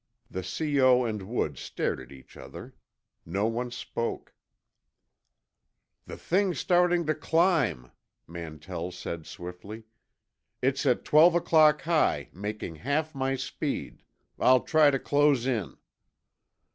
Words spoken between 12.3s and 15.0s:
making half my speed. I'll try to